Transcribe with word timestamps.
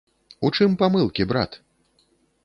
У 0.47 0.49
чым 0.55 0.71
памылкі, 0.79 1.27
брат? 1.31 1.51